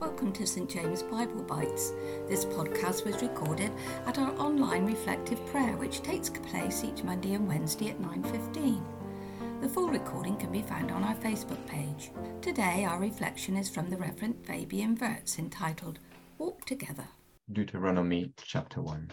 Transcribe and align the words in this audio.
Welcome 0.00 0.32
to 0.32 0.46
St 0.46 0.68
James 0.68 1.02
Bible 1.04 1.42
Bites. 1.42 1.92
This 2.28 2.44
podcast 2.44 3.06
was 3.06 3.22
recorded 3.22 3.70
at 4.06 4.18
our 4.18 4.34
online 4.38 4.86
reflective 4.86 5.44
prayer 5.46 5.76
which 5.76 6.02
takes 6.02 6.28
place 6.30 6.82
each 6.82 7.04
Monday 7.04 7.34
and 7.34 7.46
Wednesday 7.46 7.90
at 7.90 8.00
9:15. 8.00 8.82
The 9.60 9.68
full 9.68 9.88
recording 9.88 10.36
can 10.36 10.50
be 10.50 10.62
found 10.62 10.90
on 10.90 11.04
our 11.04 11.14
Facebook 11.14 11.64
page. 11.66 12.10
Today 12.42 12.84
our 12.84 12.98
reflection 12.98 13.56
is 13.56 13.70
from 13.70 13.88
the 13.88 13.96
Reverend 13.96 14.44
Fabian 14.44 14.96
Wuyts 14.96 15.38
entitled 15.38 16.00
Walk 16.38 16.64
Together. 16.64 17.08
Deuteronomy 17.50 18.32
chapter 18.36 18.82
1. 18.82 19.12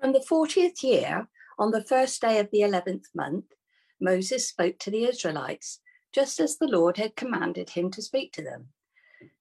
From 0.00 0.12
the 0.12 0.20
40th 0.20 0.82
year, 0.82 1.28
on 1.58 1.70
the 1.70 1.84
first 1.84 2.20
day 2.20 2.38
of 2.38 2.50
the 2.50 2.62
11th 2.62 3.14
month, 3.14 3.44
Moses 4.00 4.48
spoke 4.48 4.78
to 4.78 4.90
the 4.90 5.04
Israelites, 5.04 5.80
just 6.12 6.40
as 6.40 6.56
the 6.56 6.66
Lord 6.66 6.96
had 6.96 7.14
commanded 7.14 7.70
him 7.70 7.90
to 7.90 8.02
speak 8.02 8.32
to 8.32 8.42
them. 8.42 8.73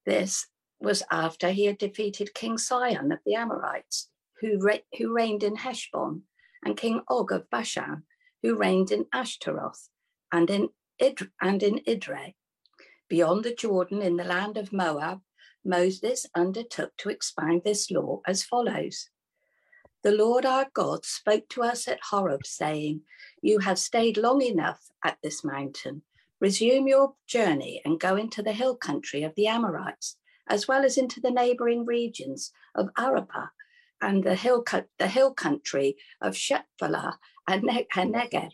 This 0.05 0.47
was 0.79 1.03
after 1.11 1.51
he 1.51 1.65
had 1.65 1.77
defeated 1.77 2.33
King 2.33 2.57
Sihon 2.57 3.11
of 3.11 3.19
the 3.25 3.35
Amorites, 3.35 4.09
who, 4.41 4.59
re- 4.59 4.83
who 4.97 5.13
reigned 5.13 5.43
in 5.43 5.55
Heshbon, 5.55 6.23
and 6.65 6.77
King 6.77 7.01
Og 7.09 7.31
of 7.31 7.49
Bashan, 7.49 8.03
who 8.41 8.55
reigned 8.55 8.91
in 8.91 9.05
Ashtaroth 9.13 9.89
and 10.31 10.49
in, 10.49 10.69
Id- 10.99 11.31
and 11.41 11.63
in 11.63 11.79
Idre. 11.87 12.35
Beyond 13.09 13.43
the 13.43 13.53
Jordan 13.53 14.01
in 14.01 14.17
the 14.17 14.23
land 14.23 14.57
of 14.57 14.73
Moab, 14.73 15.21
Moses 15.63 16.25
undertook 16.35 16.95
to 16.97 17.09
expound 17.09 17.61
this 17.63 17.89
law 17.89 18.21
as 18.27 18.43
follows. 18.43 19.09
The 20.03 20.11
Lord 20.11 20.45
our 20.45 20.67
God 20.73 21.05
spoke 21.05 21.47
to 21.49 21.63
us 21.63 21.87
at 21.87 21.99
Horeb, 22.09 22.45
saying, 22.45 23.01
You 23.41 23.59
have 23.59 23.79
stayed 23.79 24.17
long 24.17 24.41
enough 24.41 24.89
at 25.03 25.17
this 25.23 25.43
mountain. 25.43 26.01
Resume 26.43 26.89
your 26.89 27.15
journey 27.25 27.81
and 27.85 28.01
go 28.01 28.17
into 28.17 28.43
the 28.43 28.51
hill 28.51 28.75
country 28.75 29.23
of 29.23 29.33
the 29.35 29.47
Amorites, 29.47 30.17
as 30.45 30.67
well 30.67 30.83
as 30.83 30.97
into 30.97 31.21
the 31.21 31.31
neighboring 31.31 31.85
regions 31.85 32.51
of 32.75 32.89
Arabah 32.97 33.51
and 34.01 34.25
the 34.25 34.35
hill, 34.35 34.61
the 34.99 35.07
hill 35.07 35.33
country 35.33 35.95
of 36.19 36.33
Shephelah 36.33 37.13
and 37.47 37.63
Negev 37.63 38.51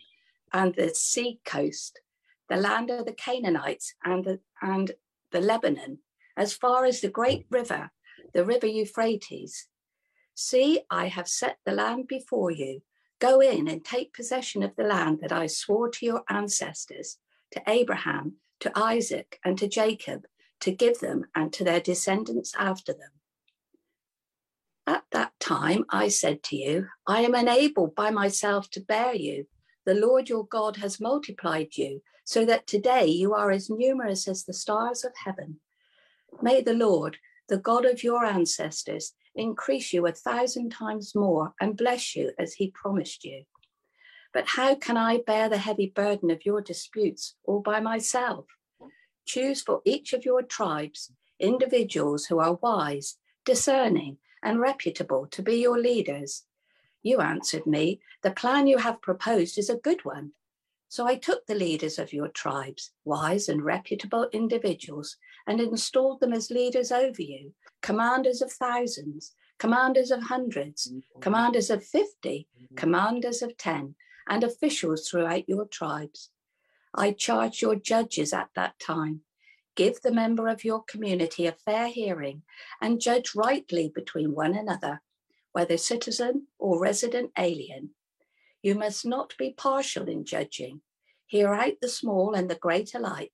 and 0.52 0.72
the 0.76 0.94
sea 0.94 1.40
coast, 1.44 2.00
the 2.48 2.54
land 2.54 2.90
of 2.90 3.06
the 3.06 3.12
Canaanites 3.12 3.96
and 4.04 4.24
the, 4.24 4.38
and 4.62 4.92
the 5.32 5.40
Lebanon, 5.40 5.98
as 6.36 6.52
far 6.52 6.84
as 6.84 7.00
the 7.00 7.10
great 7.10 7.46
river, 7.50 7.90
the 8.32 8.44
river 8.44 8.68
Euphrates. 8.68 9.66
See, 10.36 10.82
I 10.92 11.08
have 11.08 11.26
set 11.26 11.58
the 11.64 11.72
land 11.72 12.06
before 12.06 12.52
you. 12.52 12.82
Go 13.18 13.40
in 13.40 13.66
and 13.66 13.84
take 13.84 14.14
possession 14.14 14.62
of 14.62 14.76
the 14.76 14.84
land 14.84 15.18
that 15.22 15.32
I 15.32 15.48
swore 15.48 15.90
to 15.90 16.06
your 16.06 16.22
ancestors, 16.28 17.18
to 17.52 17.62
Abraham, 17.66 18.36
to 18.60 18.72
Isaac, 18.74 19.38
and 19.44 19.58
to 19.58 19.68
Jacob, 19.68 20.26
to 20.60 20.70
give 20.70 21.00
them 21.00 21.24
and 21.34 21.52
to 21.52 21.64
their 21.64 21.80
descendants 21.80 22.54
after 22.58 22.92
them. 22.92 23.10
At 24.86 25.04
that 25.12 25.32
time 25.40 25.84
I 25.88 26.08
said 26.08 26.42
to 26.44 26.56
you, 26.56 26.88
I 27.06 27.20
am 27.20 27.34
unable 27.34 27.88
by 27.88 28.10
myself 28.10 28.70
to 28.70 28.80
bear 28.80 29.14
you. 29.14 29.46
The 29.86 29.94
Lord 29.94 30.28
your 30.28 30.46
God 30.46 30.76
has 30.76 31.00
multiplied 31.00 31.76
you, 31.76 32.02
so 32.24 32.44
that 32.44 32.66
today 32.66 33.06
you 33.06 33.34
are 33.34 33.50
as 33.50 33.70
numerous 33.70 34.28
as 34.28 34.44
the 34.44 34.52
stars 34.52 35.04
of 35.04 35.12
heaven. 35.24 35.60
May 36.42 36.60
the 36.60 36.74
Lord, 36.74 37.18
the 37.48 37.58
God 37.58 37.84
of 37.84 38.02
your 38.02 38.24
ancestors, 38.24 39.14
increase 39.34 39.92
you 39.92 40.06
a 40.06 40.12
thousand 40.12 40.70
times 40.70 41.14
more 41.14 41.54
and 41.60 41.76
bless 41.76 42.14
you 42.14 42.32
as 42.38 42.54
he 42.54 42.70
promised 42.70 43.24
you. 43.24 43.44
But 44.32 44.46
how 44.48 44.74
can 44.74 44.96
I 44.96 45.18
bear 45.18 45.48
the 45.48 45.58
heavy 45.58 45.92
burden 45.94 46.30
of 46.30 46.46
your 46.46 46.60
disputes 46.60 47.34
all 47.44 47.60
by 47.60 47.80
myself? 47.80 48.46
Choose 49.26 49.62
for 49.62 49.82
each 49.84 50.12
of 50.12 50.24
your 50.24 50.42
tribes 50.42 51.12
individuals 51.40 52.26
who 52.26 52.38
are 52.38 52.58
wise, 52.60 53.16
discerning, 53.44 54.18
and 54.42 54.60
reputable 54.60 55.26
to 55.28 55.42
be 55.42 55.54
your 55.54 55.78
leaders. 55.78 56.44
You 57.02 57.20
answered 57.20 57.66
me, 57.66 58.00
The 58.22 58.30
plan 58.30 58.66
you 58.66 58.78
have 58.78 59.00
proposed 59.00 59.58
is 59.58 59.70
a 59.70 59.76
good 59.76 60.04
one. 60.04 60.32
So 60.88 61.06
I 61.06 61.14
took 61.16 61.46
the 61.46 61.54
leaders 61.54 61.98
of 61.98 62.12
your 62.12 62.28
tribes, 62.28 62.90
wise 63.04 63.48
and 63.48 63.64
reputable 63.64 64.28
individuals, 64.32 65.16
and 65.46 65.60
installed 65.60 66.20
them 66.20 66.32
as 66.32 66.50
leaders 66.50 66.92
over 66.92 67.22
you, 67.22 67.54
commanders 67.80 68.42
of 68.42 68.52
thousands, 68.52 69.34
commanders 69.58 70.10
of 70.10 70.24
hundreds, 70.24 70.88
mm-hmm. 70.88 71.20
commanders 71.20 71.70
of 71.70 71.84
50, 71.84 72.48
mm-hmm. 72.60 72.74
commanders 72.74 73.40
of 73.40 73.56
10, 73.56 73.94
and 74.30 74.44
officials 74.44 75.08
throughout 75.08 75.48
your 75.48 75.66
tribes. 75.66 76.30
I 76.94 77.10
charge 77.10 77.60
your 77.60 77.74
judges 77.74 78.32
at 78.32 78.50
that 78.54 78.78
time. 78.78 79.22
Give 79.76 80.00
the 80.00 80.12
member 80.12 80.48
of 80.48 80.64
your 80.64 80.84
community 80.84 81.46
a 81.46 81.52
fair 81.52 81.88
hearing 81.88 82.42
and 82.80 83.00
judge 83.00 83.34
rightly 83.34 83.90
between 83.92 84.34
one 84.34 84.54
another, 84.54 85.02
whether 85.52 85.76
citizen 85.76 86.46
or 86.58 86.80
resident 86.80 87.32
alien. 87.36 87.90
You 88.62 88.74
must 88.76 89.04
not 89.04 89.34
be 89.36 89.52
partial 89.56 90.08
in 90.08 90.24
judging. 90.24 90.80
Hear 91.26 91.52
out 91.52 91.74
the 91.80 91.88
small 91.88 92.34
and 92.34 92.48
the 92.48 92.54
great 92.56 92.94
alike. 92.94 93.32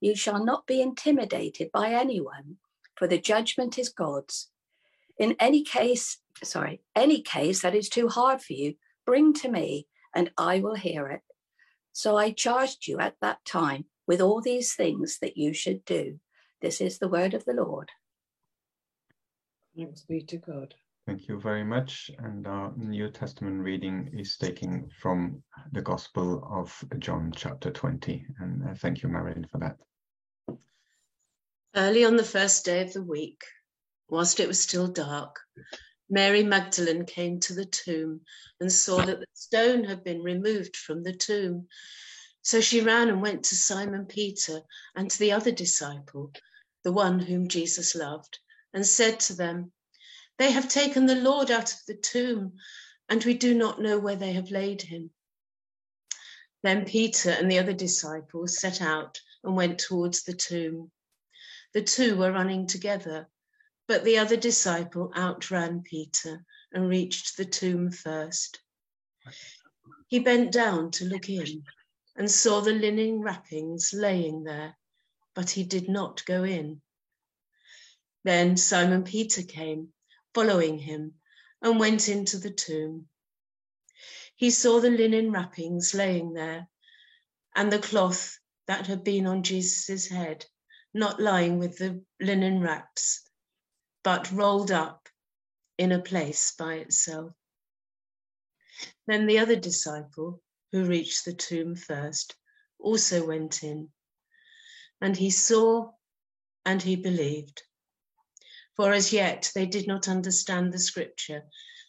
You 0.00 0.14
shall 0.14 0.44
not 0.44 0.66
be 0.66 0.82
intimidated 0.82 1.70
by 1.72 1.90
anyone, 1.90 2.56
for 2.94 3.06
the 3.06 3.18
judgment 3.18 3.78
is 3.78 3.88
God's. 3.88 4.50
In 5.18 5.36
any 5.38 5.62
case, 5.62 6.18
sorry, 6.42 6.82
any 6.94 7.22
case 7.22 7.62
that 7.62 7.74
is 7.74 7.88
too 7.88 8.08
hard 8.08 8.42
for 8.42 8.52
you, 8.52 8.74
bring 9.06 9.32
to 9.34 9.50
me, 9.50 9.86
and 10.16 10.30
I 10.38 10.60
will 10.60 10.74
hear 10.74 11.08
it. 11.08 11.20
So 11.92 12.16
I 12.16 12.32
charged 12.32 12.88
you 12.88 12.98
at 12.98 13.14
that 13.20 13.44
time 13.44 13.84
with 14.08 14.20
all 14.20 14.40
these 14.40 14.74
things 14.74 15.18
that 15.20 15.36
you 15.36 15.52
should 15.52 15.84
do. 15.84 16.18
This 16.62 16.80
is 16.80 16.98
the 16.98 17.08
word 17.08 17.34
of 17.34 17.44
the 17.44 17.52
Lord. 17.52 17.90
Thanks 19.76 20.02
be 20.02 20.22
to 20.22 20.38
God. 20.38 20.74
Thank 21.06 21.28
you 21.28 21.38
very 21.38 21.64
much. 21.64 22.10
And 22.18 22.46
our 22.46 22.72
New 22.76 23.10
Testament 23.10 23.62
reading 23.62 24.10
is 24.18 24.38
taken 24.38 24.88
from 25.00 25.42
the 25.72 25.82
Gospel 25.82 26.48
of 26.50 26.74
John, 26.98 27.30
chapter 27.36 27.70
20. 27.70 28.26
And 28.40 28.68
uh, 28.68 28.74
thank 28.74 29.02
you, 29.02 29.10
Marilyn, 29.10 29.46
for 29.52 29.58
that. 29.58 29.76
Early 31.76 32.06
on 32.06 32.16
the 32.16 32.24
first 32.24 32.64
day 32.64 32.82
of 32.82 32.92
the 32.94 33.02
week, 33.02 33.44
whilst 34.08 34.40
it 34.40 34.48
was 34.48 34.60
still 34.60 34.88
dark, 34.88 35.38
Mary 36.08 36.44
Magdalene 36.44 37.04
came 37.04 37.40
to 37.40 37.52
the 37.52 37.64
tomb 37.64 38.20
and 38.60 38.72
saw 38.72 39.02
that 39.02 39.18
the 39.18 39.26
stone 39.34 39.84
had 39.84 40.04
been 40.04 40.22
removed 40.22 40.76
from 40.76 41.02
the 41.02 41.12
tomb. 41.12 41.68
So 42.42 42.60
she 42.60 42.80
ran 42.80 43.08
and 43.08 43.20
went 43.20 43.44
to 43.44 43.56
Simon 43.56 44.06
Peter 44.06 44.60
and 44.94 45.10
to 45.10 45.18
the 45.18 45.32
other 45.32 45.50
disciple, 45.50 46.32
the 46.84 46.92
one 46.92 47.18
whom 47.18 47.48
Jesus 47.48 47.96
loved, 47.96 48.38
and 48.72 48.86
said 48.86 49.18
to 49.20 49.34
them, 49.34 49.72
They 50.38 50.52
have 50.52 50.68
taken 50.68 51.06
the 51.06 51.16
Lord 51.16 51.50
out 51.50 51.72
of 51.72 51.84
the 51.88 51.96
tomb, 51.96 52.56
and 53.08 53.24
we 53.24 53.34
do 53.34 53.52
not 53.52 53.80
know 53.80 53.98
where 53.98 54.16
they 54.16 54.32
have 54.34 54.52
laid 54.52 54.82
him. 54.82 55.10
Then 56.62 56.84
Peter 56.84 57.30
and 57.30 57.50
the 57.50 57.58
other 57.58 57.72
disciples 57.72 58.60
set 58.60 58.80
out 58.80 59.20
and 59.42 59.56
went 59.56 59.80
towards 59.80 60.22
the 60.22 60.34
tomb. 60.34 60.92
The 61.74 61.82
two 61.82 62.16
were 62.16 62.32
running 62.32 62.68
together 62.68 63.28
but 63.88 64.02
the 64.02 64.18
other 64.18 64.36
disciple 64.36 65.12
outran 65.16 65.82
Peter 65.82 66.44
and 66.72 66.88
reached 66.88 67.36
the 67.36 67.44
tomb 67.44 67.90
first. 67.90 68.60
He 70.08 70.18
bent 70.18 70.50
down 70.52 70.90
to 70.92 71.04
look 71.04 71.28
in 71.28 71.64
and 72.16 72.30
saw 72.30 72.60
the 72.60 72.72
linen 72.72 73.20
wrappings 73.20 73.92
laying 73.92 74.42
there, 74.42 74.76
but 75.34 75.50
he 75.50 75.62
did 75.62 75.88
not 75.88 76.24
go 76.24 76.42
in. 76.42 76.82
Then 78.24 78.56
Simon 78.56 79.04
Peter 79.04 79.42
came, 79.42 79.92
following 80.34 80.78
him, 80.78 81.14
and 81.62 81.78
went 81.78 82.08
into 82.08 82.38
the 82.38 82.50
tomb. 82.50 83.08
He 84.34 84.50
saw 84.50 84.80
the 84.80 84.90
linen 84.90 85.30
wrappings 85.30 85.94
laying 85.94 86.32
there, 86.32 86.68
and 87.54 87.72
the 87.72 87.78
cloth 87.78 88.38
that 88.66 88.86
had 88.86 89.04
been 89.04 89.26
on 89.26 89.44
Jesus' 89.44 90.08
head, 90.08 90.44
not 90.92 91.20
lying 91.20 91.58
with 91.58 91.78
the 91.78 92.02
linen 92.20 92.60
wraps 92.60 93.25
but 94.06 94.30
rolled 94.30 94.70
up 94.70 95.08
in 95.78 95.90
a 95.90 96.00
place 96.00 96.54
by 96.56 96.74
itself. 96.74 97.32
Then 99.08 99.26
the 99.26 99.40
other 99.40 99.56
disciple, 99.56 100.40
who 100.70 100.84
reached 100.84 101.24
the 101.24 101.34
tomb 101.34 101.74
first, 101.74 102.36
also 102.78 103.26
went 103.26 103.64
in, 103.64 103.88
and 105.00 105.16
he 105.16 105.30
saw 105.30 105.90
and 106.64 106.80
he 106.80 106.94
believed. 106.94 107.64
For 108.76 108.92
as 108.92 109.12
yet 109.12 109.50
they 109.56 109.66
did 109.66 109.88
not 109.88 110.06
understand 110.06 110.72
the 110.72 110.78
scripture 110.78 111.42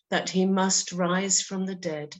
that 0.10 0.31
he 0.31 0.48
must 0.48 0.94
rise 0.94 1.40
from 1.40 1.68
the 1.68 1.75
dead. 1.75 2.16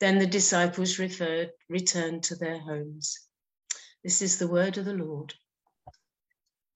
Then 0.00 0.20
the 0.20 0.26
disciples 0.26 0.98
referred, 0.98 1.50
returned 1.68 2.22
to 2.24 2.36
their 2.36 2.60
homes. 2.60 3.28
This 4.02 4.22
is 4.22 4.38
the 4.38 4.48
word 4.48 4.78
of 4.78 4.86
the 4.86 4.94
Lord. 4.94 5.34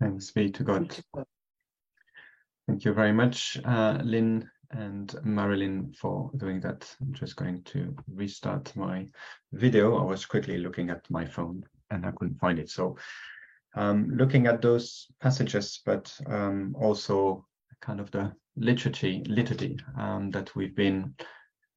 Thanks 0.01 0.33
be 0.33 0.51
to 0.51 0.63
God. 0.63 1.03
Thank 2.67 2.85
you 2.85 2.93
very 2.93 3.13
much, 3.13 3.59
uh, 3.65 4.01
Lynn 4.03 4.51
and 4.73 5.15
Marilyn, 5.23 5.93
for 5.93 6.33
doing 6.37 6.59
that. 6.61 6.93
I'm 7.01 7.13
just 7.13 7.37
going 7.37 7.63
to 7.63 7.95
restart 8.13 8.75
my 8.75 9.07
video. 9.53 9.97
I 9.99 10.03
was 10.03 10.27
quickly 10.27 10.59
looking 10.59 10.91
at 10.91 11.09
my 11.09 11.25
phone 11.25 11.63
and 11.91 12.05
I 12.05 12.11
couldn't 12.11 12.41
find 12.41 12.59
it. 12.59 12.69
So 12.69 12.97
um, 13.77 14.11
looking 14.11 14.49
at 14.49 14.63
those 14.63 15.07
passages, 15.21 15.81
but 15.87 16.13
um, 16.27 16.75
also 16.77 17.47
kind 17.81 18.01
of 18.01 18.11
the 18.11 18.33
liturgy, 18.57 19.23
liturgy 19.29 19.79
um, 19.97 20.33
that 20.33 20.57
we've 20.57 20.75
been 20.75 21.15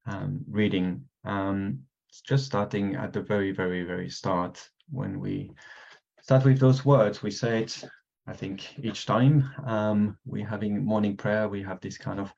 um, 0.08 0.44
reading. 0.50 1.04
Um, 1.24 1.82
just 2.26 2.48
starting 2.48 2.96
at 2.96 3.14
the 3.14 3.22
very, 3.22 3.52
very, 3.52 3.84
very 3.84 4.10
start 4.10 4.68
when 4.90 5.20
we 5.20 5.52
start 6.24 6.46
with 6.46 6.60
those 6.60 6.84
words, 6.84 7.22
we 7.22 7.30
say 7.30 7.62
it. 7.62 7.84
I 8.30 8.34
think 8.34 8.78
each 8.78 9.08
time 9.08 9.50
um, 9.66 10.16
we're 10.24 10.46
having 10.46 10.86
morning 10.86 11.18
prayer, 11.18 11.50
we 11.50 11.64
have 11.64 11.82
this 11.82 11.98
kind 11.98 12.20
of 12.20 12.32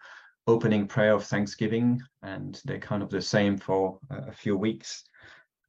opening 0.48 0.88
prayer 0.88 1.14
of 1.14 1.26
Thanksgiving, 1.26 2.02
and 2.24 2.62
they're 2.64 2.80
kind 2.80 3.04
of 3.04 3.10
the 3.10 3.22
same 3.22 3.58
for 3.58 4.00
a 4.10 4.32
few 4.32 4.56
weeks. 4.56 5.04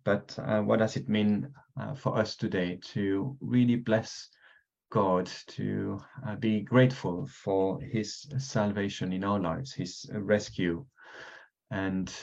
But 0.05 0.39
uh, 0.39 0.61
what 0.61 0.79
does 0.79 0.97
it 0.97 1.09
mean 1.09 1.53
uh, 1.81 1.95
for 1.97 2.17
us 2.17 2.37
today 2.37 2.79
to 2.93 3.37
really 3.41 3.75
bless 3.75 4.29
God, 4.93 5.29
to 5.49 6.01
uh, 6.25 6.37
be 6.37 6.61
grateful 6.61 7.27
for 7.27 7.81
His 7.81 8.25
salvation 8.39 9.13
in 9.13 9.25
our 9.25 9.41
lives, 9.41 9.73
His 9.73 10.09
rescue? 10.15 10.87
And 11.73 12.15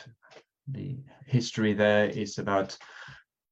the 0.69 0.99
history 1.25 1.73
there 1.73 2.05
is 2.05 2.37
about 2.37 2.77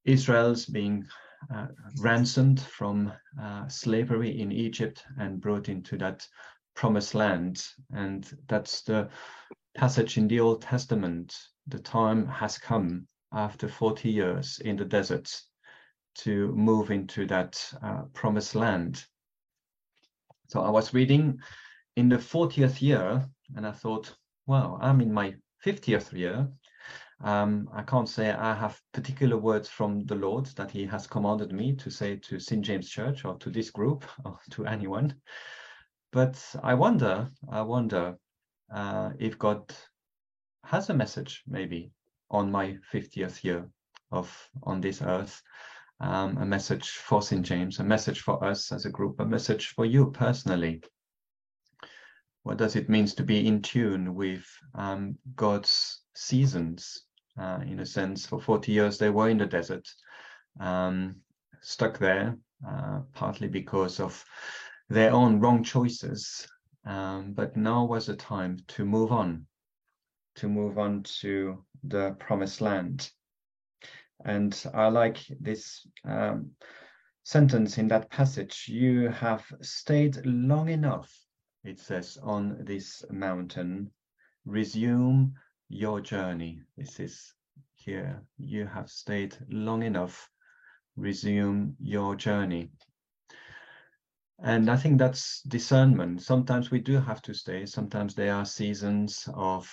Israel's 0.05 0.65
being 0.65 1.05
uh, 1.53 1.67
ransomed 1.99 2.61
from 2.61 3.11
uh, 3.41 3.67
slavery 3.67 4.41
in 4.41 4.51
Egypt 4.51 5.03
and 5.19 5.41
brought 5.41 5.69
into 5.69 5.97
that 5.97 6.27
promised 6.75 7.15
land. 7.15 7.63
And 7.91 8.29
that's 8.47 8.81
the 8.81 9.09
passage 9.75 10.17
in 10.17 10.27
the 10.27 10.39
Old 10.39 10.61
Testament. 10.61 11.35
The 11.67 11.79
time 11.79 12.27
has 12.27 12.57
come 12.57 13.07
after 13.31 13.67
40 13.67 14.09
years 14.09 14.59
in 14.63 14.77
the 14.77 14.85
desert 14.85 15.29
to 16.19 16.51
move 16.53 16.91
into 16.91 17.25
that 17.27 17.63
uh, 17.83 18.03
promised 18.13 18.55
land. 18.55 19.03
So 20.47 20.61
I 20.61 20.69
was 20.69 20.93
reading 20.93 21.39
in 21.95 22.09
the 22.09 22.17
40th 22.17 22.81
year 22.81 23.27
and 23.55 23.67
I 23.67 23.71
thought, 23.71 24.15
wow, 24.45 24.79
I'm 24.81 25.01
in 25.01 25.13
my 25.13 25.35
50th 25.65 26.13
year. 26.13 26.47
Um, 27.21 27.69
I 27.73 27.81
can't 27.81 28.07
say 28.07 28.31
I 28.31 28.53
have 28.53 28.79
particular 28.93 29.37
words 29.37 29.67
from 29.69 30.05
the 30.05 30.15
Lord 30.15 30.45
that 30.57 30.71
He 30.71 30.85
has 30.85 31.07
commanded 31.07 31.51
me 31.51 31.75
to 31.77 31.89
say 31.89 32.17
to 32.17 32.39
St. 32.39 32.63
James 32.63 32.89
Church 32.89 33.25
or 33.25 33.37
to 33.39 33.49
this 33.49 33.71
group 33.71 34.05
or 34.25 34.39
to 34.51 34.65
anyone. 34.65 35.15
But 36.11 36.43
I 36.63 36.73
wonder, 36.75 37.29
I 37.49 37.61
wonder 37.61 38.17
uh, 38.71 39.11
if 39.19 39.37
God 39.39 39.73
has 40.63 40.89
a 40.89 40.93
message 40.93 41.43
maybe 41.47 41.91
on 42.29 42.51
my 42.51 42.77
50th 42.93 43.43
year 43.43 43.69
of 44.11 44.49
on 44.63 44.81
this 44.81 45.01
earth 45.01 45.41
um, 45.99 46.37
a 46.37 46.45
message 46.45 46.89
for 46.89 47.21
st 47.21 47.45
james 47.45 47.79
a 47.79 47.83
message 47.83 48.21
for 48.21 48.43
us 48.43 48.71
as 48.71 48.85
a 48.85 48.89
group 48.89 49.19
a 49.19 49.25
message 49.25 49.67
for 49.67 49.85
you 49.85 50.11
personally 50.11 50.81
what 52.43 52.57
does 52.57 52.75
it 52.75 52.89
mean 52.89 53.05
to 53.05 53.23
be 53.23 53.47
in 53.47 53.61
tune 53.61 54.13
with 54.13 54.45
um, 54.75 55.17
god's 55.35 56.03
seasons 56.15 57.03
uh, 57.39 57.59
in 57.65 57.79
a 57.79 57.85
sense 57.85 58.25
for 58.25 58.39
40 58.39 58.71
years 58.71 58.97
they 58.97 59.09
were 59.09 59.29
in 59.29 59.37
the 59.37 59.45
desert 59.45 59.87
um, 60.59 61.15
stuck 61.61 61.97
there 61.97 62.37
uh, 62.67 63.01
partly 63.13 63.47
because 63.47 63.99
of 63.99 64.23
their 64.89 65.11
own 65.11 65.39
wrong 65.39 65.63
choices 65.63 66.47
um, 66.85 67.33
but 67.33 67.57
now 67.57 67.83
was 67.83 68.07
the 68.07 68.15
time 68.15 68.57
to 68.67 68.85
move 68.85 69.11
on 69.11 69.45
to 70.37 70.47
move 70.47 70.77
on 70.77 71.03
to 71.03 71.63
the 71.83 72.15
promised 72.19 72.61
land. 72.61 73.09
And 74.25 74.65
I 74.73 74.87
like 74.87 75.19
this 75.39 75.85
um, 76.05 76.51
sentence 77.23 77.77
in 77.77 77.87
that 77.89 78.09
passage 78.09 78.67
you 78.67 79.09
have 79.09 79.43
stayed 79.61 80.25
long 80.25 80.69
enough, 80.69 81.11
it 81.63 81.79
says, 81.79 82.17
on 82.21 82.63
this 82.63 83.03
mountain. 83.09 83.91
Resume 84.45 85.33
your 85.69 86.01
journey. 86.01 86.61
This 86.77 86.99
is 86.99 87.33
here. 87.75 88.21
You 88.37 88.65
have 88.67 88.89
stayed 88.89 89.37
long 89.49 89.83
enough. 89.83 90.29
Resume 90.95 91.75
your 91.79 92.15
journey. 92.15 92.69
And 94.39 94.69
I 94.69 94.77
think 94.77 94.99
that's 94.99 95.41
discernment. 95.41 96.21
Sometimes 96.21 96.69
we 96.69 96.79
do 96.79 96.99
have 96.99 97.21
to 97.23 97.33
stay. 97.33 97.65
Sometimes 97.65 98.13
there 98.13 98.33
are 98.33 98.45
seasons 98.45 99.27
of 99.33 99.67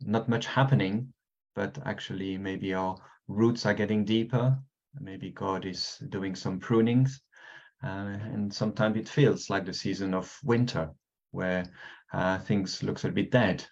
not 0.00 0.28
much 0.28 0.46
happening, 0.46 1.12
but 1.54 1.78
actually 1.84 2.38
maybe 2.38 2.74
our 2.74 2.96
roots 3.26 3.66
are 3.66 3.74
getting 3.74 4.04
deeper. 4.04 4.56
Maybe 5.00 5.30
God 5.30 5.66
is 5.66 5.98
doing 6.10 6.36
some 6.36 6.60
prunings. 6.60 7.20
Uh, 7.82 8.16
and 8.32 8.54
sometimes 8.54 8.96
it 8.96 9.08
feels 9.08 9.50
like 9.50 9.66
the 9.66 9.74
season 9.74 10.14
of 10.14 10.38
winter 10.44 10.90
where 11.32 11.64
uh, 12.12 12.38
things 12.38 12.82
looks 12.82 13.04
a 13.04 13.10
bit 13.10 13.30
dead. 13.32 13.66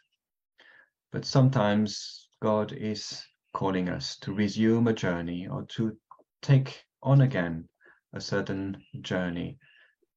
But 1.13 1.27
sometimes 1.27 2.29
God 2.41 2.73
is 2.73 3.23
calling 3.53 3.91
us 3.91 4.17
to 4.21 4.33
resume 4.33 4.89
a 4.89 4.95
journey 4.95 5.47
or 5.47 5.67
to 5.77 5.97
take 6.41 6.85
on 7.03 7.21
again 7.21 7.69
a 8.15 8.21
certain 8.21 8.83
journey 9.03 9.59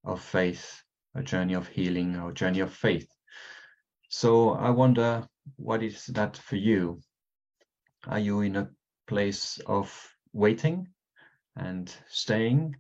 of 0.06 0.22
faith, 0.22 0.82
a 1.14 1.22
journey 1.22 1.54
of 1.54 1.68
healing, 1.68 2.16
or 2.16 2.32
a 2.32 2.34
journey 2.34 2.62
of 2.62 2.74
faith. 2.74 3.10
So 4.08 4.52
I 4.52 4.70
wonder, 4.70 5.28
what 5.58 5.84
is 5.84 6.06
that 6.08 6.38
for 6.38 6.56
you? 6.56 7.02
Are 8.08 8.20
you 8.20 8.42
in 8.42 8.56
a 8.56 8.70
place 9.08 9.60
of 9.66 9.92
waiting 10.32 10.88
and 11.58 11.94
staying? 12.08 12.76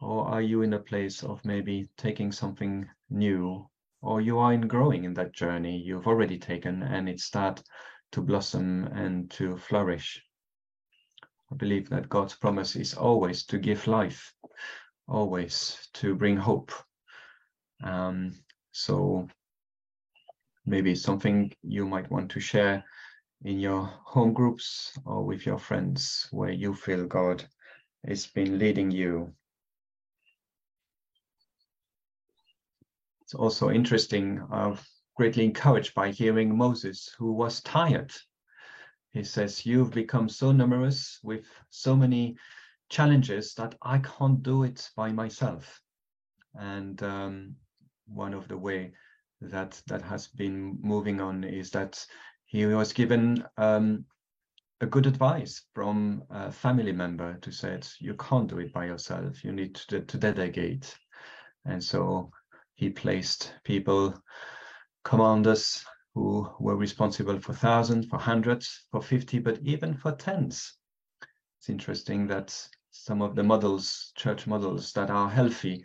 Or 0.00 0.26
are 0.26 0.42
you 0.42 0.62
in 0.62 0.72
a 0.72 0.80
place 0.80 1.22
of 1.22 1.44
maybe 1.44 1.88
taking 1.96 2.32
something 2.32 2.88
new? 3.10 3.68
Or 4.04 4.20
you 4.20 4.38
are 4.38 4.52
in 4.52 4.68
growing 4.68 5.04
in 5.04 5.14
that 5.14 5.32
journey 5.32 5.78
you've 5.78 6.06
already 6.06 6.38
taken 6.38 6.82
and 6.82 7.08
it 7.08 7.20
start 7.20 7.62
to 8.12 8.20
blossom 8.20 8.84
and 8.92 9.30
to 9.30 9.56
flourish. 9.56 10.22
I 11.50 11.54
believe 11.56 11.88
that 11.88 12.10
God's 12.10 12.34
promise 12.34 12.76
is 12.76 12.92
always 12.92 13.46
to 13.46 13.58
give 13.58 13.86
life, 13.86 14.34
always 15.08 15.88
to 15.94 16.14
bring 16.14 16.36
hope. 16.36 16.70
Um, 17.82 18.34
so 18.72 19.26
maybe 20.66 20.94
something 20.94 21.50
you 21.62 21.86
might 21.86 22.10
want 22.10 22.30
to 22.32 22.40
share 22.40 22.84
in 23.42 23.58
your 23.58 23.84
home 24.04 24.34
groups 24.34 24.98
or 25.06 25.24
with 25.24 25.46
your 25.46 25.58
friends 25.58 26.28
where 26.30 26.52
you 26.52 26.74
feel 26.74 27.06
God 27.06 27.42
has 28.06 28.26
been 28.26 28.58
leading 28.58 28.90
you. 28.90 29.32
Also 33.34 33.70
interesting, 33.70 34.40
uh, 34.52 34.76
greatly 35.16 35.44
encouraged 35.44 35.94
by 35.94 36.10
hearing 36.10 36.56
Moses, 36.56 37.14
who 37.18 37.32
was 37.32 37.60
tired. 37.62 38.12
He 39.12 39.24
says, 39.24 39.64
You've 39.64 39.92
become 39.92 40.28
so 40.28 40.52
numerous 40.52 41.18
with 41.22 41.46
so 41.70 41.94
many 41.94 42.36
challenges 42.88 43.54
that 43.54 43.74
I 43.82 43.98
can't 43.98 44.42
do 44.42 44.64
it 44.64 44.90
by 44.96 45.12
myself. 45.12 45.80
And 46.54 47.02
um, 47.02 47.56
one 48.06 48.34
of 48.34 48.48
the 48.48 48.58
way 48.58 48.92
that 49.40 49.80
that 49.86 50.02
has 50.02 50.28
been 50.28 50.78
moving 50.80 51.20
on 51.20 51.44
is 51.44 51.70
that 51.70 52.04
he 52.46 52.66
was 52.66 52.92
given 52.92 53.44
um, 53.56 54.04
a 54.80 54.86
good 54.86 55.06
advice 55.06 55.64
from 55.74 56.22
a 56.30 56.50
family 56.50 56.92
member 56.92 57.34
to 57.38 57.52
say 57.52 57.78
you 58.00 58.14
can't 58.14 58.48
do 58.48 58.58
it 58.58 58.72
by 58.72 58.86
yourself 58.86 59.44
you 59.44 59.52
need 59.52 59.74
to, 59.74 60.00
to 60.00 60.18
delegate 60.18 60.94
and 61.64 61.82
so 61.82 62.30
he 62.74 62.90
placed 62.90 63.54
people 63.64 64.14
commanders 65.04 65.84
who 66.14 66.48
were 66.60 66.76
responsible 66.76 67.38
for 67.40 67.52
thousands 67.52 68.06
for 68.06 68.18
hundreds 68.18 68.86
for 68.90 69.02
50 69.02 69.38
but 69.40 69.58
even 69.62 69.96
for 69.96 70.12
tens 70.12 70.74
it's 71.58 71.68
interesting 71.68 72.26
that 72.26 72.56
some 72.90 73.22
of 73.22 73.34
the 73.34 73.42
models 73.42 74.12
church 74.16 74.46
models 74.46 74.92
that 74.92 75.10
are 75.10 75.28
healthy 75.28 75.84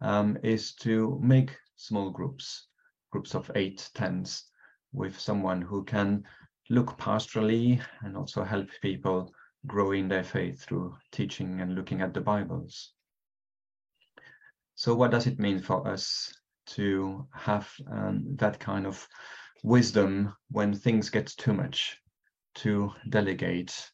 um, 0.00 0.36
is 0.42 0.74
to 0.74 1.18
make 1.22 1.56
small 1.76 2.10
groups 2.10 2.68
groups 3.10 3.34
of 3.34 3.50
eight 3.54 3.90
tens 3.94 4.44
with 4.92 5.18
someone 5.18 5.62
who 5.62 5.84
can 5.84 6.24
look 6.68 6.96
pastorally 6.98 7.80
and 8.02 8.16
also 8.16 8.44
help 8.44 8.68
people 8.80 9.32
grow 9.66 9.92
in 9.92 10.08
their 10.08 10.24
faith 10.24 10.62
through 10.62 10.96
teaching 11.12 11.60
and 11.60 11.74
looking 11.74 12.00
at 12.00 12.14
the 12.14 12.20
Bibles. 12.20 12.92
So, 14.80 14.94
what 14.94 15.10
does 15.10 15.26
it 15.26 15.38
mean 15.38 15.60
for 15.60 15.86
us 15.86 16.32
to 16.68 17.28
have 17.34 17.70
um, 17.92 18.34
that 18.36 18.58
kind 18.58 18.86
of 18.86 19.06
wisdom 19.62 20.34
when 20.50 20.72
things 20.72 21.10
get 21.10 21.26
too 21.26 21.52
much, 21.52 22.00
to 22.54 22.90
delegate, 23.10 23.90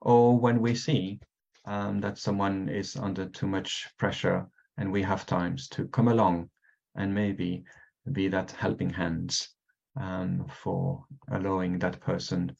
or 0.00 0.36
when 0.36 0.60
we 0.60 0.74
see 0.74 1.20
um, 1.66 2.00
that 2.00 2.18
someone 2.18 2.68
is 2.68 2.96
under 2.96 3.26
too 3.26 3.46
much 3.46 3.86
pressure 3.96 4.48
and 4.76 4.90
we 4.90 5.02
have 5.02 5.24
times 5.24 5.68
to 5.68 5.86
come 5.86 6.08
along 6.08 6.50
and 6.96 7.14
maybe 7.14 7.62
be 8.10 8.26
that 8.26 8.50
helping 8.50 8.90
hands 8.90 9.50
um, 10.00 10.46
for 10.48 11.04
allowing 11.30 11.78
that 11.78 12.00
person 12.00 12.56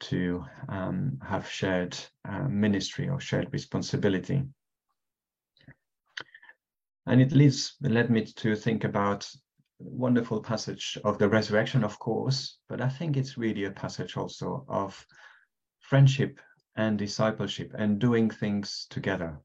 to 0.00 0.44
um, 0.68 1.18
have 1.26 1.48
shared 1.48 1.96
uh, 2.28 2.48
ministry 2.48 3.08
or 3.08 3.18
shared 3.18 3.50
responsibility. 3.50 4.42
And 7.06 7.20
it 7.20 7.32
leads 7.32 7.76
led 7.80 8.10
me 8.10 8.24
to 8.24 8.56
think 8.56 8.84
about 8.84 9.30
wonderful 9.78 10.42
passage 10.42 10.98
of 11.04 11.18
the 11.18 11.28
resurrection, 11.28 11.84
of 11.84 11.98
course, 11.98 12.58
but 12.68 12.80
I 12.80 12.88
think 12.88 13.16
it's 13.16 13.36
really 13.36 13.64
a 13.64 13.70
passage 13.70 14.16
also 14.16 14.64
of 14.68 15.06
friendship 15.80 16.40
and 16.76 16.98
discipleship 16.98 17.72
and 17.76 17.98
doing 17.98 18.30
things 18.30 18.86
together. 18.90 19.38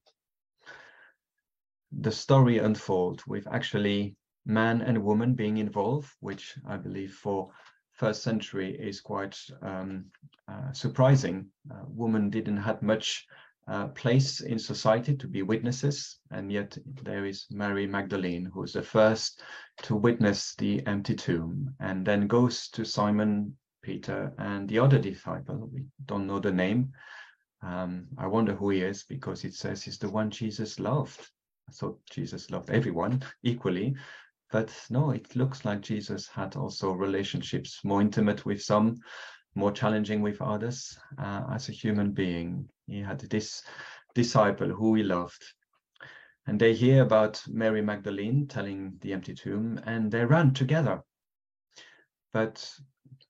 The 1.91 2.11
story 2.11 2.59
unfolds 2.59 3.27
with 3.27 3.47
actually 3.47 4.15
man 4.45 4.81
and 4.81 5.03
woman 5.03 5.33
being 5.33 5.57
involved, 5.57 6.09
which 6.21 6.55
I 6.65 6.77
believe 6.77 7.13
for 7.13 7.51
first 7.91 8.23
century 8.23 8.75
is 8.79 9.01
quite 9.01 9.37
um, 9.61 10.05
uh, 10.47 10.71
surprising. 10.71 11.47
Uh, 11.69 11.83
women 11.87 12.29
didn't 12.29 12.57
have 12.57 12.81
much 12.81 13.27
uh, 13.69 13.87
place 13.89 14.41
in 14.41 14.57
society 14.57 15.15
to 15.15 15.27
be 15.27 15.43
witnesses, 15.43 16.19
and 16.31 16.51
yet 16.51 16.77
there 17.03 17.25
is 17.25 17.45
Mary 17.51 17.85
Magdalene, 17.85 18.45
who 18.45 18.63
is 18.63 18.73
the 18.73 18.81
first 18.81 19.43
to 19.83 19.95
witness 19.95 20.55
the 20.55 20.85
empty 20.87 21.15
tomb, 21.15 21.73
and 21.79 22.05
then 22.05 22.27
goes 22.27 22.69
to 22.69 22.83
Simon 22.83 23.55
Peter 23.83 24.33
and 24.39 24.67
the 24.67 24.79
other 24.79 24.97
disciple. 24.97 25.69
We 25.71 25.85
don't 26.05 26.27
know 26.27 26.39
the 26.39 26.51
name. 26.51 26.91
Um, 27.61 28.07
I 28.17 28.25
wonder 28.27 28.55
who 28.55 28.69
he 28.71 28.81
is 28.81 29.03
because 29.03 29.43
it 29.43 29.53
says 29.53 29.83
he's 29.83 29.99
the 29.99 30.09
one 30.09 30.31
Jesus 30.31 30.79
loved. 30.79 31.19
I 31.67 31.71
thought 31.71 31.99
Jesus 32.09 32.49
loved 32.49 32.71
everyone 32.71 33.21
equally, 33.43 33.95
but 34.51 34.73
no, 34.89 35.11
it 35.11 35.35
looks 35.35 35.63
like 35.63 35.81
Jesus 35.81 36.27
had 36.27 36.55
also 36.55 36.91
relationships 36.91 37.81
more 37.83 38.01
intimate 38.01 38.45
with 38.45 38.61
some, 38.61 38.97
more 39.55 39.71
challenging 39.71 40.21
with 40.21 40.41
others. 40.41 40.97
Uh, 41.17 41.43
as 41.51 41.69
a 41.69 41.73
human 41.73 42.11
being, 42.11 42.69
he 42.87 42.99
had 43.01 43.19
this 43.19 43.63
disciple 44.15 44.69
who 44.69 44.95
he 44.95 45.03
loved. 45.03 45.43
And 46.47 46.59
they 46.59 46.73
hear 46.73 47.03
about 47.03 47.41
Mary 47.47 47.81
Magdalene 47.81 48.47
telling 48.47 48.97
the 49.01 49.13
empty 49.13 49.35
tomb, 49.35 49.79
and 49.85 50.11
they 50.11 50.25
run 50.25 50.53
together. 50.53 51.01
But 52.33 52.67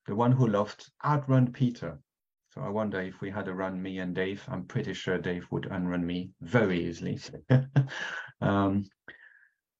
the 0.06 0.14
one 0.14 0.32
who 0.32 0.46
loved 0.46 0.90
outrun 1.04 1.52
Peter. 1.52 1.98
So 2.50 2.62
I 2.62 2.68
wonder 2.68 3.00
if 3.00 3.20
we 3.20 3.30
had 3.30 3.48
a 3.48 3.54
run 3.54 3.80
me 3.80 3.98
and 3.98 4.14
Dave, 4.14 4.42
I'm 4.48 4.64
pretty 4.64 4.94
sure 4.94 5.18
Dave 5.18 5.46
would 5.50 5.66
unrun 5.66 6.04
me 6.04 6.30
very 6.40 6.84
easily. 6.86 7.20
um, 8.40 8.86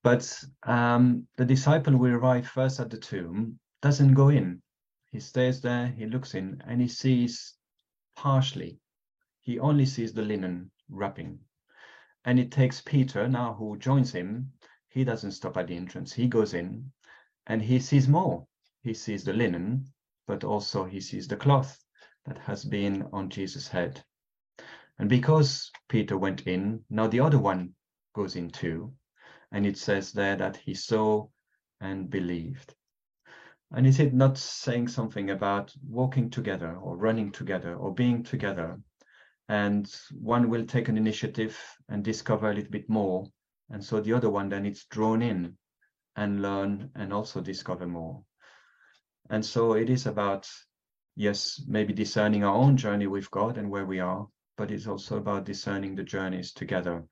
but 0.02 0.44
um, 0.62 1.26
the 1.36 1.44
disciple 1.44 1.92
who 1.92 2.06
arrived 2.06 2.46
first 2.46 2.78
at 2.78 2.90
the 2.90 2.98
tomb 2.98 3.58
doesn't 3.82 4.14
go 4.14 4.28
in. 4.28 4.62
He 5.10 5.20
stays 5.20 5.60
there, 5.60 5.88
he 5.88 6.06
looks 6.06 6.34
in, 6.34 6.62
and 6.66 6.80
he 6.80 6.88
sees 6.88 7.54
partially. 8.16 8.78
He 9.40 9.58
only 9.58 9.86
sees 9.86 10.12
the 10.12 10.22
linen 10.22 10.70
wrapping. 10.88 11.40
And 12.24 12.38
it 12.38 12.52
takes 12.52 12.80
Peter, 12.80 13.26
now 13.28 13.54
who 13.54 13.78
joins 13.78 14.12
him, 14.12 14.52
he 14.88 15.04
doesn't 15.04 15.32
stop 15.32 15.56
at 15.56 15.68
the 15.68 15.76
entrance. 15.76 16.12
He 16.12 16.28
goes 16.28 16.54
in 16.54 16.92
and 17.46 17.62
he 17.62 17.80
sees 17.80 18.08
more. 18.08 18.46
He 18.82 18.94
sees 18.94 19.24
the 19.24 19.32
linen, 19.32 19.86
but 20.26 20.44
also 20.44 20.84
he 20.84 21.00
sees 21.00 21.26
the 21.26 21.36
cloth 21.36 21.82
that 22.26 22.38
has 22.38 22.64
been 22.64 23.08
on 23.12 23.30
Jesus' 23.30 23.68
head. 23.68 24.04
And 24.98 25.08
because 25.08 25.70
Peter 25.88 26.18
went 26.18 26.46
in, 26.46 26.84
now 26.90 27.06
the 27.06 27.20
other 27.20 27.38
one 27.38 27.74
goes 28.14 28.36
in 28.36 28.50
too. 28.50 28.92
And 29.50 29.66
it 29.66 29.78
says 29.78 30.12
there 30.12 30.36
that 30.36 30.56
he 30.58 30.74
saw 30.74 31.26
and 31.80 32.10
believed. 32.10 32.74
And 33.72 33.86
is 33.86 34.00
it 34.00 34.12
not 34.12 34.36
saying 34.36 34.88
something 34.88 35.30
about 35.30 35.72
walking 35.88 36.30
together 36.30 36.76
or 36.76 36.96
running 36.96 37.30
together 37.30 37.76
or 37.76 37.94
being 37.94 38.22
together? 38.22 38.80
And 39.48 39.92
one 40.12 40.48
will 40.48 40.66
take 40.66 40.88
an 40.88 40.96
initiative 40.96 41.58
and 41.88 42.04
discover 42.04 42.50
a 42.50 42.54
little 42.54 42.70
bit 42.70 42.88
more. 42.88 43.26
And 43.70 43.84
so 43.84 44.00
the 44.00 44.12
other 44.12 44.30
one 44.30 44.48
then 44.48 44.66
it's 44.66 44.86
drawn 44.86 45.22
in 45.22 45.56
and 46.16 46.42
learn 46.42 46.90
and 46.94 47.12
also 47.12 47.40
discover 47.40 47.86
more. 47.86 48.22
And 49.30 49.44
so 49.44 49.74
it 49.74 49.88
is 49.88 50.06
about, 50.06 50.48
yes, 51.14 51.62
maybe 51.68 51.92
discerning 51.92 52.42
our 52.42 52.54
own 52.54 52.76
journey 52.76 53.06
with 53.06 53.30
God 53.30 53.58
and 53.58 53.70
where 53.70 53.86
we 53.86 54.00
are, 54.00 54.26
but 54.56 54.70
it's 54.70 54.88
also 54.88 55.18
about 55.18 55.44
discerning 55.44 55.94
the 55.94 56.02
journeys 56.02 56.52
together 56.52 57.04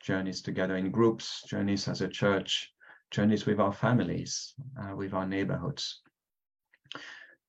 journeys 0.00 0.40
together 0.40 0.76
in 0.76 0.90
groups, 0.90 1.42
journeys 1.46 1.86
as 1.86 2.00
a 2.00 2.08
church, 2.08 2.72
journeys 3.10 3.46
with 3.46 3.60
our 3.60 3.72
families, 3.72 4.54
uh, 4.80 4.94
with 4.94 5.14
our 5.14 5.26
neighborhoods. 5.26 6.00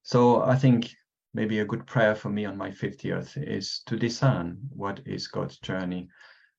So 0.03 0.41
I 0.41 0.55
think 0.55 0.91
maybe 1.33 1.59
a 1.59 1.65
good 1.65 1.85
prayer 1.85 2.15
for 2.15 2.29
me 2.29 2.45
on 2.45 2.57
my 2.57 2.71
50th 2.71 3.37
is 3.37 3.81
to 3.85 3.95
discern 3.95 4.57
what 4.69 5.01
is 5.05 5.27
God's 5.27 5.59
journey 5.59 6.09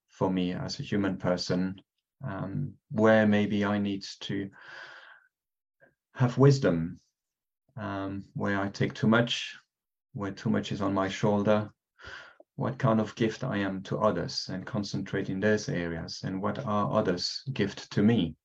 for 0.08 0.30
me 0.30 0.52
as 0.52 0.78
a 0.78 0.82
human 0.82 1.16
person, 1.16 1.80
um, 2.24 2.74
where 2.90 3.26
maybe 3.26 3.64
I 3.64 3.78
need 3.78 4.04
to 4.20 4.50
have 6.14 6.38
wisdom, 6.38 7.00
um, 7.76 8.24
where 8.34 8.60
I 8.60 8.68
take 8.68 8.94
too 8.94 9.08
much, 9.08 9.56
where 10.14 10.30
too 10.30 10.50
much 10.50 10.72
is 10.72 10.80
on 10.80 10.94
my 10.94 11.08
shoulder, 11.08 11.70
what 12.56 12.78
kind 12.78 13.00
of 13.00 13.14
gift 13.14 13.44
I 13.44 13.58
am 13.58 13.82
to 13.84 13.98
others 13.98 14.48
and 14.52 14.66
concentrate 14.66 15.30
in 15.30 15.40
those 15.40 15.68
areas 15.68 16.20
and 16.24 16.40
what 16.40 16.58
are 16.64 16.92
others' 16.92 17.42
gift 17.52 17.90
to 17.92 18.02
me. 18.02 18.36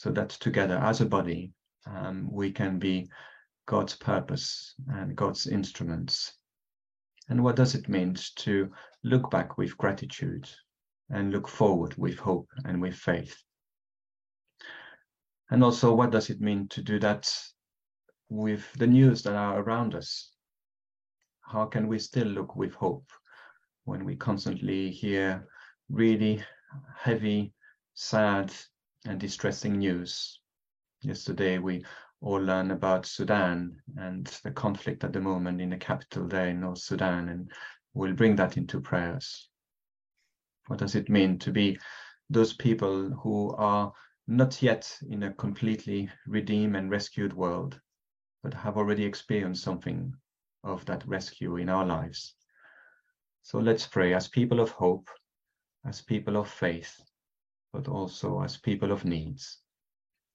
So 0.00 0.10
that 0.12 0.30
together 0.30 0.78
as 0.78 1.02
a 1.02 1.06
body, 1.06 1.52
um, 1.86 2.26
we 2.32 2.52
can 2.52 2.78
be 2.78 3.10
God's 3.66 3.94
purpose 3.96 4.74
and 4.88 5.14
God's 5.14 5.46
instruments. 5.46 6.32
And 7.28 7.44
what 7.44 7.56
does 7.56 7.74
it 7.74 7.86
mean 7.86 8.16
to 8.36 8.72
look 9.04 9.30
back 9.30 9.58
with 9.58 9.76
gratitude 9.76 10.48
and 11.10 11.30
look 11.30 11.46
forward 11.46 11.94
with 11.98 12.18
hope 12.18 12.48
and 12.64 12.80
with 12.80 12.94
faith? 12.94 13.36
And 15.50 15.62
also, 15.62 15.94
what 15.94 16.12
does 16.12 16.30
it 16.30 16.40
mean 16.40 16.68
to 16.68 16.82
do 16.82 16.98
that 17.00 17.30
with 18.30 18.72
the 18.78 18.86
news 18.86 19.22
that 19.24 19.34
are 19.34 19.60
around 19.60 19.94
us? 19.94 20.32
how 21.50 21.66
can 21.66 21.88
we 21.88 21.98
still 21.98 22.28
look 22.28 22.54
with 22.54 22.72
hope 22.74 23.10
when 23.84 24.04
we 24.04 24.14
constantly 24.14 24.90
hear 24.90 25.48
really 25.88 26.40
heavy, 26.96 27.52
sad, 27.94 28.52
and 29.06 29.18
distressing 29.18 29.78
news? 29.78 30.40
Yesterday, 31.02 31.58
we 31.58 31.84
all 32.20 32.40
learned 32.40 32.72
about 32.72 33.06
Sudan 33.06 33.80
and 33.96 34.26
the 34.44 34.50
conflict 34.50 35.04
at 35.04 35.12
the 35.12 35.20
moment 35.20 35.60
in 35.60 35.70
the 35.70 35.76
capital 35.76 36.26
there 36.26 36.48
in 36.48 36.60
North 36.60 36.78
Sudan, 36.78 37.28
and 37.28 37.50
we'll 37.94 38.12
bring 38.12 38.36
that 38.36 38.56
into 38.56 38.80
prayers. 38.80 39.48
What 40.66 40.78
does 40.78 40.94
it 40.94 41.08
mean 41.08 41.38
to 41.40 41.50
be 41.50 41.78
those 42.28 42.52
people 42.52 43.10
who 43.10 43.54
are 43.56 43.92
not 44.28 44.62
yet 44.62 44.96
in 45.08 45.24
a 45.24 45.32
completely 45.32 46.08
redeemed 46.26 46.76
and 46.76 46.90
rescued 46.90 47.32
world, 47.32 47.80
but 48.42 48.54
have 48.54 48.76
already 48.76 49.04
experienced 49.04 49.64
something 49.64 50.14
of 50.62 50.84
that 50.86 51.06
rescue 51.06 51.56
in 51.56 51.68
our 51.68 51.84
lives. 51.84 52.34
So 53.42 53.58
let's 53.58 53.86
pray 53.86 54.14
as 54.14 54.28
people 54.28 54.60
of 54.60 54.70
hope, 54.70 55.08
as 55.84 56.00
people 56.00 56.36
of 56.36 56.48
faith, 56.48 57.00
but 57.72 57.88
also 57.88 58.42
as 58.42 58.56
people 58.56 58.92
of 58.92 59.04
needs. 59.04 59.60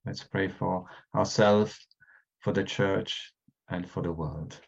Let's 0.06 0.24
pray 0.24 0.48
for 0.48 0.86
ourselves, 1.16 1.78
for 2.40 2.54
the 2.54 2.64
church, 2.64 3.32
and 3.70 3.90
for 3.90 4.04
the 4.04 4.12
world. 4.12 4.60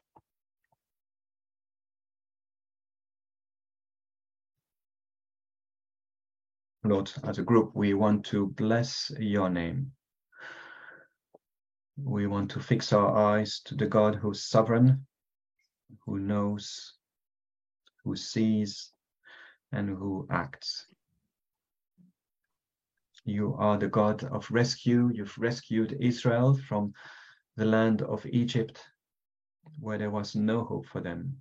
Lord, 6.84 7.12
as 7.24 7.38
a 7.38 7.44
group, 7.44 7.72
we 7.76 7.94
want 7.94 8.26
to 8.28 8.48
bless 8.48 9.12
your 9.20 9.50
name. 9.50 9.92
We 11.98 12.28
want 12.28 12.52
to 12.52 12.60
fix 12.60 12.94
our 12.94 13.16
eyes 13.16 13.60
to 13.66 13.76
the 13.76 13.88
God 13.88 14.16
who's 14.16 14.44
sovereign, 14.44 15.06
who 16.06 16.20
knows, 16.20 16.94
who 18.04 18.16
sees, 18.16 18.92
and 19.72 19.90
who 19.90 20.28
acts. 20.32 20.86
You 23.28 23.56
are 23.60 23.78
the 23.78 23.88
God 23.88 24.24
of 24.24 24.50
rescue. 24.50 25.12
You've 25.14 25.38
rescued 25.38 25.98
Israel 26.00 26.58
from 26.68 26.94
the 27.56 27.66
land 27.66 28.02
of 28.02 28.26
Egypt 28.26 28.84
where 29.80 29.98
there 29.98 30.10
was 30.10 30.36
no 30.36 30.64
hope 30.64 30.88
for 30.88 31.02
them. 31.02 31.38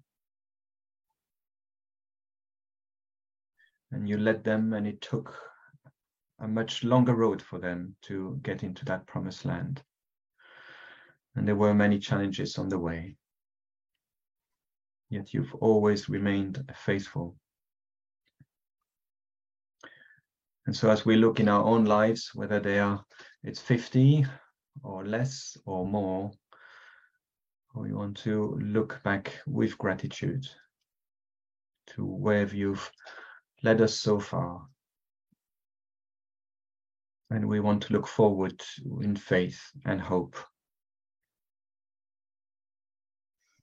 And 3.92 4.08
you 4.08 4.18
led 4.18 4.44
them, 4.44 4.72
and 4.72 4.86
it 4.86 5.00
took 5.00 5.34
a 6.40 6.48
much 6.48 6.84
longer 6.84 7.14
road 7.14 7.40
for 7.40 7.58
them 7.58 7.96
to 8.02 8.38
get 8.42 8.62
into 8.62 8.84
that 8.86 9.06
promised 9.06 9.44
land. 9.44 9.82
And 11.36 11.46
there 11.46 11.56
were 11.56 11.72
many 11.72 11.98
challenges 11.98 12.58
on 12.58 12.68
the 12.68 12.78
way 12.78 13.16
yet 15.08 15.32
you've 15.32 15.54
always 15.56 16.08
remained 16.08 16.64
faithful. 16.74 17.36
And 20.66 20.76
so 20.76 20.90
as 20.90 21.06
we 21.06 21.16
look 21.16 21.40
in 21.40 21.48
our 21.48 21.64
own 21.64 21.84
lives, 21.84 22.30
whether 22.34 22.60
they 22.60 22.78
are 22.78 23.04
it's 23.42 23.60
50 23.60 24.26
or 24.82 25.06
less 25.06 25.56
or 25.64 25.86
more, 25.86 26.32
we 27.74 27.92
want 27.92 28.16
to 28.18 28.58
look 28.60 29.00
back 29.04 29.32
with 29.46 29.78
gratitude 29.78 30.46
to 31.88 32.04
where 32.04 32.46
you've 32.46 32.90
led 33.62 33.80
us 33.80 34.00
so 34.00 34.18
far. 34.18 34.66
and 37.30 37.46
we 37.46 37.60
want 37.60 37.82
to 37.82 37.92
look 37.92 38.06
forward 38.06 38.60
in 39.00 39.16
faith 39.16 39.60
and 39.84 40.00
hope. 40.00 40.36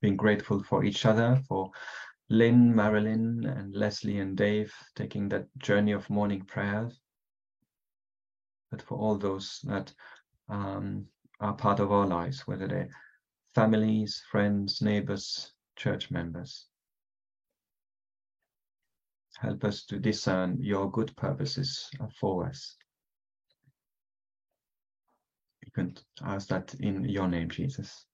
Being 0.01 0.17
grateful 0.17 0.61
for 0.63 0.83
each 0.83 1.05
other, 1.05 1.41
for 1.47 1.71
Lynn, 2.33 2.75
Marilyn, 2.75 3.45
and 3.45 3.75
Leslie 3.75 4.17
and 4.17 4.35
Dave 4.35 4.73
taking 4.95 5.29
that 5.29 5.45
journey 5.59 5.91
of 5.91 6.09
morning 6.09 6.43
prayers, 6.45 6.99
but 8.71 8.81
for 8.81 8.97
all 8.97 9.19
those 9.19 9.59
that 9.65 9.93
um, 10.49 11.05
are 11.39 11.53
part 11.53 11.79
of 11.79 11.91
our 11.91 12.07
lives, 12.07 12.47
whether 12.47 12.67
they're 12.67 12.89
families, 13.53 14.23
friends, 14.31 14.81
neighbors, 14.81 15.53
church 15.75 16.09
members. 16.09 16.65
Help 19.37 19.63
us 19.63 19.85
to 19.85 19.99
discern 19.99 20.57
your 20.59 20.89
good 20.89 21.15
purposes 21.15 21.87
for 22.19 22.47
us. 22.47 22.77
You 25.63 25.71
can 25.71 25.95
ask 26.23 26.47
that 26.47 26.73
in 26.79 27.03
your 27.03 27.27
name, 27.27 27.51
Jesus. 27.51 28.07